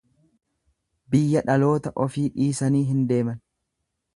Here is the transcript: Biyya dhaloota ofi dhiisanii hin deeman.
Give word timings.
Biyya 1.15 1.43
dhaloota 1.49 1.93
ofi 2.07 2.25
dhiisanii 2.39 2.85
hin 2.89 3.05
deeman. 3.13 3.41